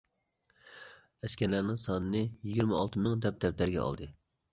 ئەسكەرلەرنىڭ 1.27 1.79
سانىنى 1.83 2.21
يىگىرمە 2.23 2.79
ئالتە 2.79 3.03
مىڭ 3.05 3.21
دەپ 3.27 3.39
دەپتەرگە 3.45 3.85
ئالدى. 3.85 4.09